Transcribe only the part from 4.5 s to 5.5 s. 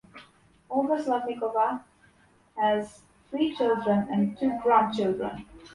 grandchildren.